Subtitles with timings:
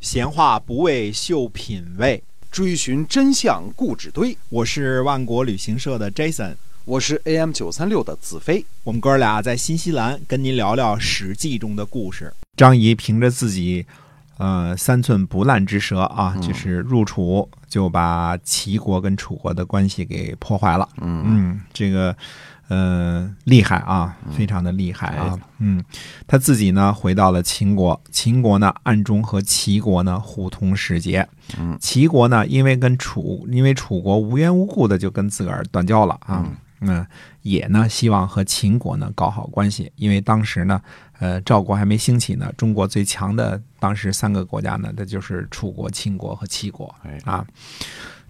[0.00, 4.34] 闲话不为秀品味，追寻真相故纸堆。
[4.48, 6.54] 我是万国旅行社的 Jason，
[6.86, 8.64] 我是 AM 九三六的子飞。
[8.82, 12.32] 我们哥俩在新西兰跟您聊聊《史记》中的故事。
[12.56, 13.84] 张仪凭着自己
[14.38, 20.88] 呃三寸不烂之舌啊，就是入楚就把齐国跟楚国的关系给破坏了。
[21.02, 22.16] 嗯嗯，这个。
[22.70, 25.08] 呃，厉害啊，非常的厉害。
[25.16, 25.84] 啊，嗯，
[26.28, 31.28] 他自己呢回到了秦国，秦国呢暗中和齐国呢互通使节，
[31.58, 36.46] 嗯，齐国呢因为跟楚，因为楚国无缘无故的就跟自个儿断交了啊，
[36.80, 37.04] 嗯，
[37.42, 40.80] 也呢希望和秦国呢搞好关系，因为当时呢，
[41.18, 47.44] 呃，赵国还没兴起呢，中国最强的当时三个国家呢，那就是楚国、秦国和齐国，啊。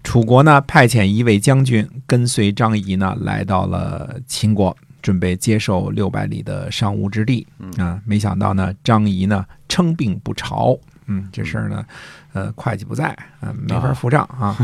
[0.02, 7.46] 楚国呢，派遣一位将军跟随张仪呢，来到了秦国，准备接受六百里的上吴之地。
[7.76, 10.78] 啊，没想到呢，张仪呢称病不朝。
[11.06, 11.84] 嗯，这事儿呢，
[12.32, 13.08] 呃，会计不在，
[13.40, 14.56] 啊，没法付账啊。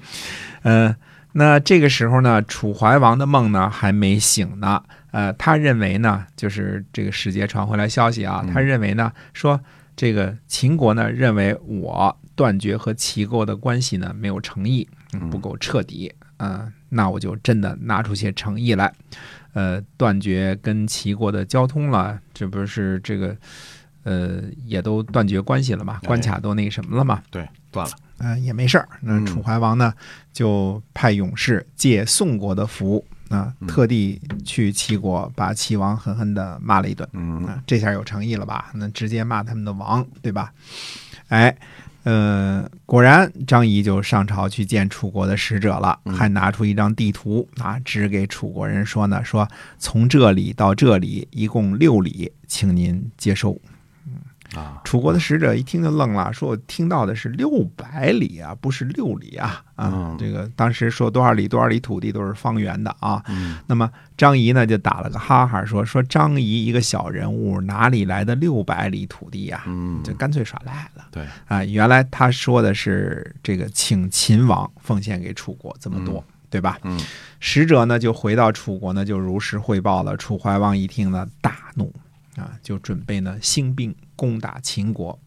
[0.62, 0.94] 呃，
[1.32, 4.82] 那这个时候呢，楚怀王的梦呢还没醒呢。
[5.10, 9.58] 呃，他认为呢，就是这个使节传回来消息啊，他认为呢，说
[9.96, 12.16] 这个秦国呢认为我。
[12.36, 14.86] 断绝和齐国的关系呢，没有诚意，
[15.30, 18.92] 不够彻底啊，那我就真的拿出些诚意来，
[19.54, 23.34] 呃，断绝跟齐国的交通了，这不是这个，
[24.02, 28.86] 呃，也都断绝关系了嘛，关卡都那什么了嘛，对，断了，嗯，也没事儿。
[29.00, 29.94] 那楚怀王呢，
[30.30, 38.70] 就派勇士借宋国的福啊，特地去齐国，把齐王狠狠的骂了一顿，嗯，这下有诚意了吧？
[38.74, 40.52] 那直接骂他们的王，对吧？
[41.28, 41.56] 哎。
[42.08, 53.60] 呃，果然张仪就上朝去见楚国的使者了，还拿出一张地图啊，指给楚国人说呢，说从这里到这里一共六里，请您接收。
[54.54, 54.80] 啊！
[54.84, 59.62] 楚国的使者一听就愣了，说：“我听到的是六百里啊，不是六里啊！
[59.74, 63.22] 啊，这个当时说多少里多少里土地都是方圆的啊。
[63.66, 69.64] 那么张仪呢就打了个哈哈，说：说张仪一个小人物哪里来的六百里土地呀？
[69.66, 71.06] 嗯，就干脆耍赖了。
[71.10, 76.78] 对啊，原来他说的是这个请秦王奉献给楚国这么多，对吧？
[76.84, 76.98] 嗯，
[77.40, 80.16] 使者呢就回到楚国呢，就如实汇报了。
[80.16, 81.92] 楚怀王一听呢，大怒。
[82.36, 85.18] 啊，就准备呢兴兵攻打秦国。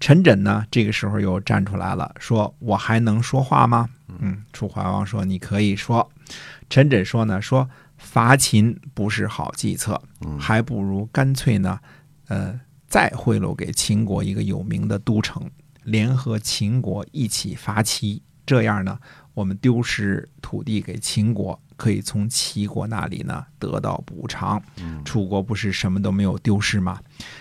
[0.00, 3.88] 陈轸呢，这个时候又站出来了，说：“我还能说话吗？”
[4.20, 6.08] 嗯，楚怀王说：“你可以说。”
[6.70, 10.00] 陈轸说呢：“说伐秦不是好计策，
[10.38, 11.80] 还不如干脆呢，
[12.28, 15.50] 呃，再贿赂给秦国一个有名的都城，
[15.82, 18.22] 联合秦国一起伐齐。
[18.48, 18.98] 这样呢，
[19.34, 24.60] 我们丢失土地给秦国。”可以从齐国那里呢得到补偿，
[25.04, 26.98] 楚国不是什么都没有丢失吗？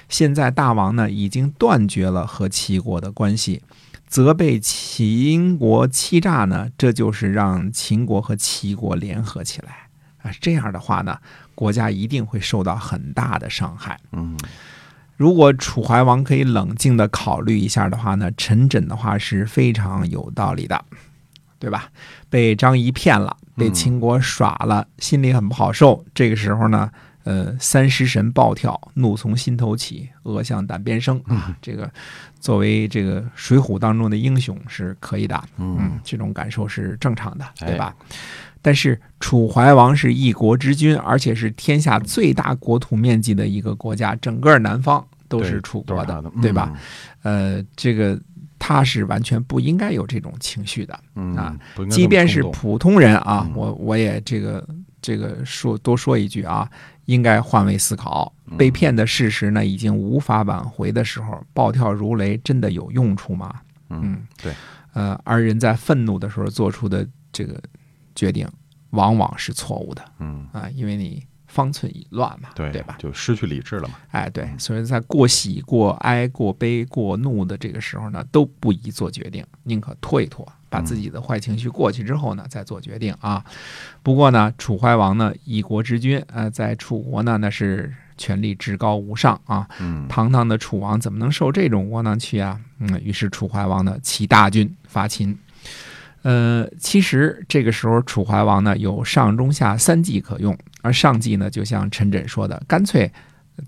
[0.10, 3.64] 现在大王呢已经断绝了和齐国的关系，
[4.06, 9.90] 责备秦国欺诈呢，这就是让秦国和齐国联合起来
[10.22, 10.32] 啊！
[10.40, 11.18] 这样的话呢，
[11.56, 14.00] 国家一定会受到很大的伤害。
[14.12, 14.38] 嗯，
[15.18, 20.82] 如果楚怀王可以冷静的考虑一下的话呢，陈轸的话是非常有道理的。
[21.60, 21.90] 对吧？
[22.30, 26.06] 被张仪骗了，被秦国耍了，心里很不好受。
[26.14, 26.92] 这个时候呢，
[27.24, 31.58] 呃，三尸神暴跳，怒从心头起，恶向胆边生啊！
[31.60, 31.92] 这个
[32.40, 37.96] 作为这个《水浒》当中的英雄是可以的，嗯，这种感受是正常的，对吧？
[38.62, 46.74] 但是楚怀王是一国之君，而且是天下最大国土面积的一个国家，整个南方都是楚国的，对吧？
[47.24, 48.20] 呃，这个。
[48.60, 51.00] 他是完全不应该有这种情绪的
[51.36, 51.56] 啊！
[51.92, 54.68] 即便是普通人啊，我我也这个
[55.00, 56.68] 这个说多说一句啊，
[57.06, 58.34] 应该换位思考。
[58.58, 63.54] 被骗的事实呢，已经无法挽回的时候，暴跳如雷真的有用处吗？
[63.92, 64.52] 嗯，对。
[64.94, 67.62] 呃，而人在愤怒的时候做出的这个
[68.18, 68.46] 决定，
[68.90, 70.04] 往往是错误的。
[70.20, 71.26] 嗯啊，因为你。
[71.50, 72.98] 方寸已乱嘛，对对吧？
[73.00, 73.96] 就失去理智了嘛。
[74.12, 83.44] 哎，对，所以在过喜、过哀、过悲、过怒的这个时候呢，都不宜做决定，宁可拖一拖，把自己的坏情绪过去之后呢，再做决定啊。
[84.04, 89.68] 不过呢，楚怀王呢，一国之君，呃，在楚国呢，那是权力至高无上啊。
[89.80, 92.60] 嗯，堂堂的楚王怎么能受这种窝囊气啊？
[92.80, 95.36] 嗯，于是楚怀王呢，起大军伐秦。
[96.24, 103.10] 呃，其实这个时候楚怀王呢有上中下三计可用，而上计呢就像陈轸说的，干脆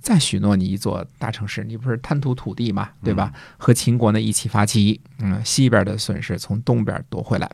[0.02, 3.32] 再许诺你一座大城市，你不是贪图土地嘛，对吧？
[3.58, 7.50] 和秦国呢一起发起，嗯，西边的损失从东边夺回来。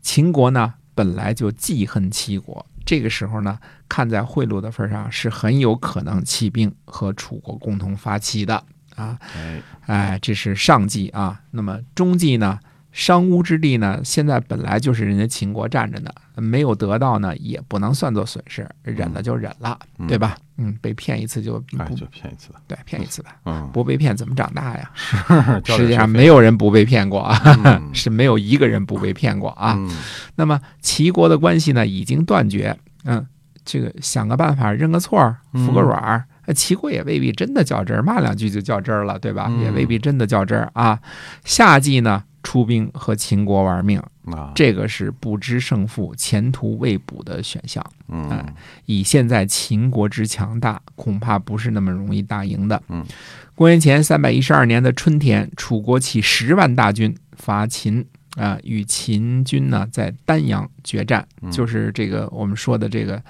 [0.00, 8.62] 秦国呢本来就记恨齐国，这个时候呢看在贿赂的份上，是很有可能起兵和楚国共同发起的
[8.96, 9.18] 啊。
[9.34, 11.40] 哎，哎，这是上计啊。
[11.52, 12.60] 那么中计呢？
[12.92, 20.36] 商於之地呢，现在本来就是人家秦国占着呢，没有得到呢，也不能算作损失，忍了就忍了，嗯对吧？
[20.58, 21.58] 嗯，被骗一次就
[21.96, 24.90] 就骗一次，对，骗一次吧，嗯，不被骗怎么长大呀？
[25.64, 29.74] 交世界上没有人不被骗过啊，嗯 是没有一个人不被骗过啊。
[29.78, 29.90] 嗯
[30.36, 33.26] 那么齐国的关系呢，已经断绝，嗯，
[33.64, 36.24] 这个想个办法认个错儿，服个软儿。
[36.46, 39.46] 呃齐国也未必真的较真儿，骂两句就较真儿了，对吧？
[39.48, 40.98] 嗯也未必真的较真儿啊。
[41.44, 47.84] 夏季呢，出兵和秦国玩命，啊，这个是不知胜负、前途未卜的选项。
[48.08, 48.44] 嗯
[48.86, 52.82] 以现在秦国之强大，恐怕不是那么容易打赢的。
[52.88, 53.04] 嗯，
[53.54, 58.04] 公元前三百一十二年的春天，楚国起十万大军伐秦。
[58.34, 63.22] 啊、与秦军呢在丹阳决战，嗯就是这个我们说的这个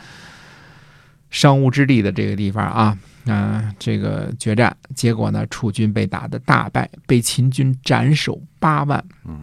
[1.32, 2.96] 商务之地的这个地方啊，
[3.26, 9.40] 啊、这个决战，结果呢，楚军被打得大败，被秦军斩首八万，嗯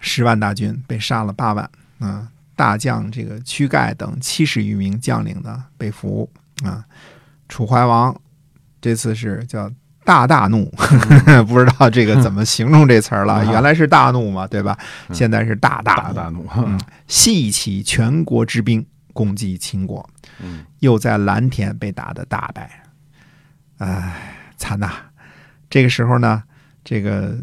[0.00, 6.28] 十万大军被杀了八万，啊、大将这个屈盖等七十余名将领呢被俘
[6.64, 6.84] 啊。
[7.48, 8.14] 楚怀王
[8.80, 9.70] 这次是叫
[10.04, 10.64] 大大怒，
[11.46, 13.34] 不知道这个怎么形容这词儿了。
[13.34, 14.76] 啊原来是大怒嘛，对吧？
[15.08, 20.08] 嗯现在是大大大大怒，嗯 细起全国之兵攻击秦国，
[20.42, 22.82] 嗯又在蓝田被打得大败，
[23.78, 24.90] 唉，惨呐！
[25.68, 26.42] 这个时候呢，
[26.84, 27.38] 这个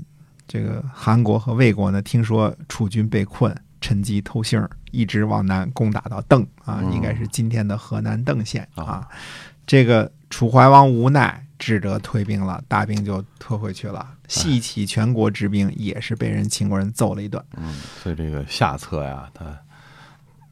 [0.47, 9.07] 这个韩国和魏国呢，听说楚军被困，趁机偷杏儿，一直往南攻打到邓啊，嗯应该是今天的河南邓县啊啊。
[9.65, 14.07] 这个楚怀王无奈，只得退兵了，大兵就退回去了。
[14.27, 19.45] 细起全国之兵，也是被人秦国人揍了一顿嗯，所以这个下策呀，它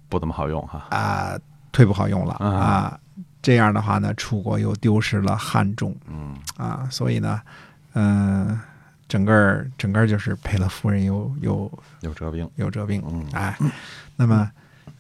[0.08, 1.38] 不怎么好用哈，啊，
[1.76, 3.00] 忒不好用了啊啊。
[3.42, 5.96] 这样的话呢，楚国又丢失了汉中。
[6.08, 7.40] 嗯啊，所以呢，
[7.94, 8.60] 嗯、
[9.08, 13.56] 整个儿整个儿就是赔了夫人又又又折兵，又折兵，嗯哎，
[14.16, 14.50] 那么，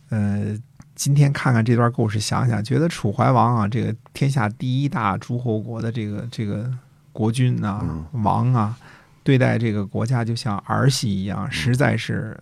[0.09, 0.55] 呃，
[0.93, 6.71] 今天看看这段故事，想想觉得楚怀王啊，这个天下第一大诸侯国的这个这个
[7.11, 8.77] 国君啊、嗯王啊，
[9.23, 12.39] 对待这个国家就像儿戏一样，实在是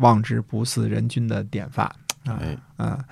[0.00, 1.86] 望之不似人君的典范
[2.26, 2.38] 啊。
[2.40, 3.02] 哎，啊，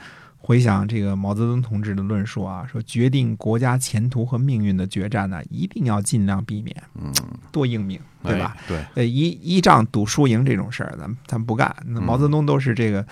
[0.47, 7.11] 回想这个毛泽东同志的论述啊，说决定国家前途和命运的决战呢，一定要尽量避免嗯，
[7.51, 8.55] 多应命，对吧？
[8.55, 8.65] 哎？
[8.69, 11.75] 对，呃，依依仗赌输赢这种事儿，咱们咱们不干。
[11.87, 13.07] 那毛泽东都是这个，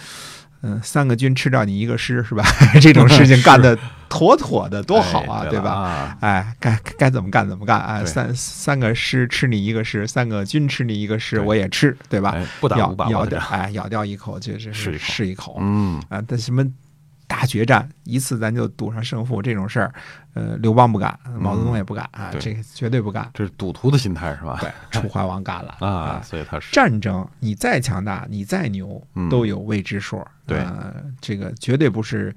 [0.60, 2.44] 嗯、三个军吃掉你一个师，是吧？
[2.82, 3.78] 这种事情干的
[4.10, 6.18] 妥妥的，多好啊，哎对吧？
[6.20, 8.00] 哎，该该怎么干怎么干啊！
[8.00, 12.32] 对三三个师吃你一个师，三个军吃你一个师，我也吃，对吧？
[12.36, 15.56] 哎，不打咬咬掉，哎，咬掉一口，这这是一口是一口。
[15.60, 16.62] 嗯，啊，但什么
[17.32, 19.90] 大决战一次咱就赌上胜负这种事儿，
[20.34, 23.26] 呃，刘邦不敢，毛泽东也不敢啊，这个绝对不干。
[23.32, 24.58] 这是赌徒的心态是吧？
[24.60, 30.22] 对，楚怀王干了 啊，所以他是战争你再强大，你再牛嗯，都有未知数。
[30.46, 32.36] 对呃，这个绝对不是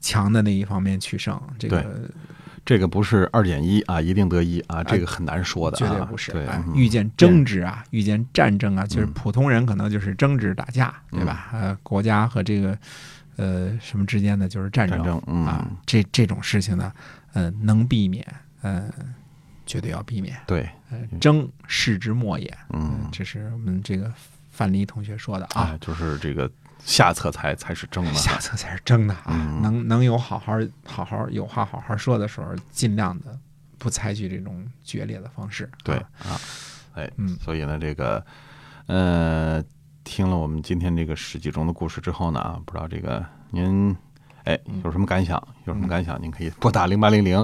[0.00, 2.08] 强的那一方面取胜，这个
[2.64, 6.30] 这个不是二减一啊，一定得一啊，这个很难说的啊，绝对不是。
[6.30, 11.48] 对，遇见争执啊，遇见战争啊，就是嗯普通人可能就是争执打架，对吧？
[11.52, 12.78] 呃，国家和这个
[13.36, 16.92] 呃什么之间的就是战争啊，这这种事情呢，
[17.32, 18.26] 呃，能避免，
[18.62, 18.90] 呃，
[19.64, 20.36] 绝对要避免。
[20.46, 24.12] 对，呃，争世之末也，嗯，这是我们这个
[24.50, 25.70] 范蠡同学说的啊。
[25.72, 26.50] 哎，就是这个
[26.84, 29.24] 下策才才是争的，下策才是争的啊！
[29.28, 33.38] 嗯能能有好好好好有话好好说的时候，尽量的
[33.78, 35.68] 不采取这种决裂的方式。
[35.82, 36.40] 对啊啊，
[36.94, 38.24] 哎，嗯所以呢，这个
[38.86, 39.62] 呃，
[40.06, 43.94] 听了我们今天这个十几中的故事之后呢，啊，不知道这个您。
[44.46, 45.36] 哎，嗯有什么感想？
[45.64, 46.20] 有什么感想？
[46.22, 47.34] 您可以拨打零八零零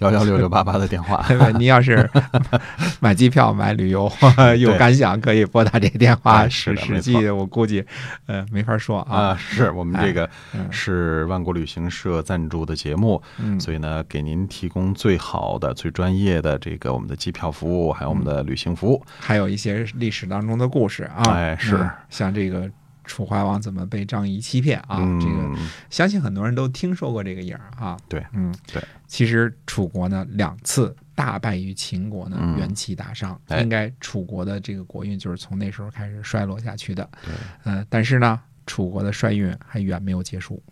[0.00, 1.24] 幺幺六六八八的电话。
[1.56, 2.08] 您要是
[3.00, 4.10] 买机票、买旅游
[4.58, 6.38] 有感想，可以拨打这个电话。
[6.42, 7.84] 哎是史史的没错记，我估计
[8.26, 9.16] 呃没法说啊。
[9.28, 19.00] 啊，是我们这个嗯是万国旅行社赞助的节目，嗯所以呢，给您提供最好的、最专业的这个我们的机票服务，还有我们的旅行服务。
[19.20, 21.22] 还有一些历史当中的故事啊。
[21.32, 22.68] 哎是嗯像这个
[23.08, 24.98] 楚怀王怎么被张仪欺骗啊？
[25.00, 25.60] 嗯，这个
[25.90, 27.98] 相信很多人都听说过这个影儿啊。
[28.08, 28.80] 对，嗯，对。
[29.08, 33.40] 其实楚国呢两次大败于秦国呢，嗯元气大伤。
[33.48, 37.08] 哎应该楚国的这个国运就是从那时候开始衰落下去的。
[37.24, 37.34] 对，
[37.64, 40.62] 呃，但是呢，楚国的衰运还远没有结束。